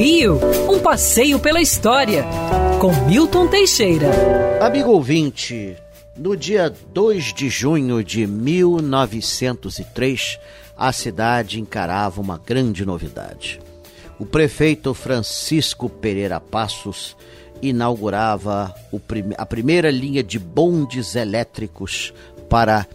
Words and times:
Rio, 0.00 0.40
um 0.66 0.78
passeio 0.78 1.38
pela 1.38 1.60
história, 1.60 2.24
com 2.80 2.90
Milton 3.06 3.46
Teixeira. 3.48 4.08
Amigo 4.58 4.92
ouvinte, 4.92 5.76
no 6.16 6.34
dia 6.34 6.74
2 6.94 7.34
de 7.34 7.50
junho 7.50 8.02
de 8.02 8.26
1903, 8.26 10.38
a 10.74 10.90
cidade 10.90 11.60
encarava 11.60 12.18
uma 12.18 12.38
grande 12.38 12.86
novidade. 12.86 13.60
O 14.18 14.24
prefeito 14.24 14.94
Francisco 14.94 15.90
Pereira 15.90 16.40
Passos 16.40 17.14
inaugurava 17.60 18.74
a 19.36 19.44
primeira 19.44 19.90
linha 19.90 20.22
de 20.22 20.38
bondes 20.38 21.14
elétricos 21.14 22.14
para 22.48 22.86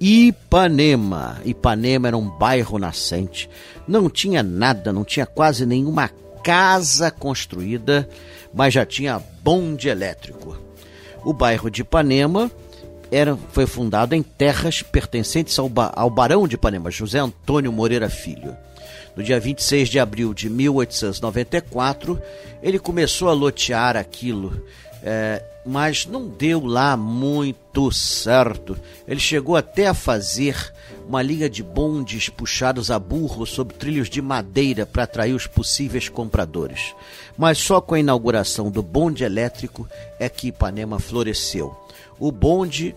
Ipanema. 0.00 1.42
Ipanema 1.44 2.08
era 2.08 2.16
um 2.16 2.26
bairro 2.26 2.78
nascente, 2.78 3.50
não 3.86 4.08
tinha 4.08 4.42
nada, 4.42 4.94
não 4.94 5.04
tinha 5.04 5.26
quase 5.26 5.66
nenhuma 5.66 6.10
casa 6.44 7.10
construída, 7.10 8.06
mas 8.52 8.74
já 8.74 8.84
tinha 8.84 9.18
bonde 9.42 9.88
elétrico. 9.88 10.56
O 11.24 11.32
bairro 11.32 11.70
de 11.70 11.80
Ipanema 11.80 12.50
era, 13.10 13.36
foi 13.50 13.66
fundado 13.66 14.14
em 14.14 14.22
terras 14.22 14.82
pertencentes 14.82 15.58
ao, 15.58 15.70
ao 15.94 16.10
Barão 16.10 16.46
de 16.46 16.56
Ipanema, 16.56 16.90
José 16.90 17.18
Antônio 17.18 17.72
Moreira 17.72 18.10
Filho. 18.10 18.54
No 19.16 19.22
dia 19.22 19.40
26 19.40 19.88
de 19.88 19.98
abril 19.98 20.34
de 20.34 20.50
1894, 20.50 22.20
ele 22.62 22.78
começou 22.78 23.28
a 23.28 23.32
lotear 23.32 23.96
aquilo 23.96 24.62
é, 25.06 25.44
mas 25.66 26.06
não 26.06 26.26
deu 26.26 26.64
lá 26.64 26.96
muito 26.96 27.92
certo. 27.92 28.74
Ele 29.06 29.20
chegou 29.20 29.54
até 29.54 29.86
a 29.86 29.92
fazer 29.92 30.72
uma 31.06 31.22
linha 31.22 31.48
de 31.48 31.62
bondes 31.62 32.28
puxados 32.28 32.90
a 32.90 32.98
burro 32.98 33.46
sobre 33.46 33.76
trilhos 33.76 34.08
de 34.08 34.22
madeira 34.22 34.86
para 34.86 35.04
atrair 35.04 35.34
os 35.34 35.46
possíveis 35.46 36.08
compradores. 36.08 36.94
Mas 37.36 37.58
só 37.58 37.80
com 37.80 37.94
a 37.94 38.00
inauguração 38.00 38.70
do 38.70 38.82
bonde 38.82 39.24
elétrico 39.24 39.88
é 40.18 40.28
que 40.28 40.48
Ipanema 40.48 40.98
floresceu. 40.98 41.76
O 42.18 42.32
bonde 42.32 42.94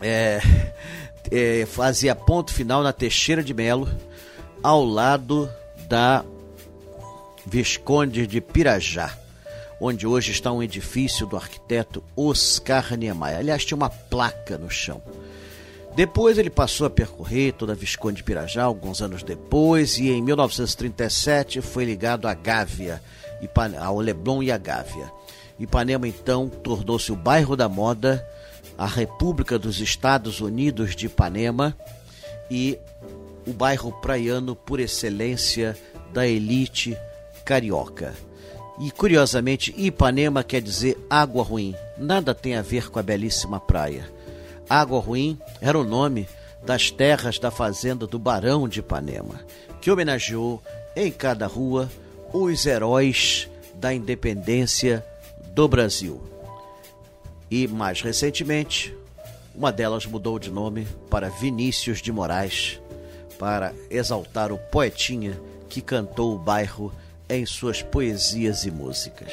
é, 0.00 0.40
é, 1.30 1.66
fazia 1.66 2.14
ponto 2.14 2.52
final 2.52 2.82
na 2.82 2.92
Teixeira 2.92 3.42
de 3.42 3.54
Melo, 3.54 3.88
ao 4.62 4.84
lado 4.84 5.48
da 5.88 6.24
Visconde 7.46 8.26
de 8.26 8.40
Pirajá 8.40 9.16
onde 9.80 10.06
hoje 10.06 10.32
está 10.32 10.50
um 10.52 10.62
edifício 10.62 11.26
do 11.26 11.36
arquiteto 11.36 12.02
Oscar 12.16 12.96
Niemeyer. 12.96 13.38
Aliás, 13.38 13.64
tinha 13.64 13.76
uma 13.76 13.90
placa 13.90 14.58
no 14.58 14.68
chão. 14.68 15.00
Depois 15.98 16.38
ele 16.38 16.48
passou 16.48 16.86
a 16.86 16.90
percorrer 16.90 17.52
toda 17.54 17.72
a 17.72 17.74
Visconde 17.74 18.18
de 18.18 18.22
Pirajá, 18.22 18.62
alguns 18.62 19.02
anos 19.02 19.24
depois, 19.24 19.98
e 19.98 20.10
em 20.10 20.22
1937 20.22 21.60
foi 21.60 21.84
ligado 21.84 22.28
à 22.28 22.34
Gávea, 22.34 23.02
ao 23.80 23.98
Leblon 23.98 24.40
e 24.40 24.52
à 24.52 24.56
Gávea. 24.56 25.10
Ipanema 25.58 26.06
então 26.06 26.48
tornou-se 26.48 27.10
o 27.10 27.16
bairro 27.16 27.56
da 27.56 27.68
moda, 27.68 28.24
a 28.78 28.86
República 28.86 29.58
dos 29.58 29.80
Estados 29.80 30.40
Unidos 30.40 30.94
de 30.94 31.06
Ipanema 31.06 31.76
e 32.48 32.78
o 33.44 33.52
bairro 33.52 33.90
praiano 34.00 34.54
por 34.54 34.78
excelência 34.78 35.76
da 36.12 36.24
elite 36.28 36.96
carioca. 37.44 38.14
E 38.80 38.92
curiosamente, 38.92 39.74
Ipanema 39.76 40.44
quer 40.44 40.62
dizer 40.62 40.96
água 41.10 41.42
ruim. 41.42 41.74
Nada 41.96 42.36
tem 42.36 42.54
a 42.54 42.62
ver 42.62 42.88
com 42.88 43.00
a 43.00 43.02
belíssima 43.02 43.58
praia. 43.58 44.16
Água 44.68 45.00
Ruim 45.00 45.38
era 45.60 45.78
o 45.78 45.84
nome 45.84 46.28
das 46.62 46.90
terras 46.90 47.38
da 47.38 47.50
fazenda 47.50 48.06
do 48.06 48.18
Barão 48.18 48.68
de 48.68 48.80
Ipanema, 48.80 49.40
que 49.80 49.90
homenageou 49.90 50.62
em 50.94 51.10
cada 51.10 51.46
rua 51.46 51.90
os 52.32 52.66
heróis 52.66 53.48
da 53.74 53.94
independência 53.94 55.04
do 55.54 55.66
Brasil. 55.66 56.20
E 57.50 57.66
mais 57.66 58.02
recentemente, 58.02 58.94
uma 59.54 59.72
delas 59.72 60.04
mudou 60.04 60.38
de 60.38 60.50
nome 60.50 60.86
para 61.08 61.30
Vinícius 61.30 62.02
de 62.02 62.12
Moraes, 62.12 62.78
para 63.38 63.72
exaltar 63.88 64.52
o 64.52 64.58
poetinha 64.58 65.40
que 65.68 65.80
cantou 65.80 66.34
o 66.34 66.38
bairro 66.38 66.92
em 67.28 67.46
suas 67.46 67.82
poesias 67.82 68.64
e 68.64 68.70
músicas. 68.70 69.32